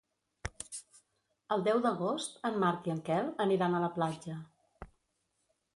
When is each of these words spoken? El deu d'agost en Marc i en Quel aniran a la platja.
El 1.55 1.65
deu 1.67 1.81
d'agost 1.83 2.41
en 2.51 2.59
Marc 2.65 2.91
i 2.91 2.95
en 2.97 3.03
Quel 3.11 3.31
aniran 3.47 3.77
a 3.77 3.85
la 3.87 3.95
platja. 4.01 4.41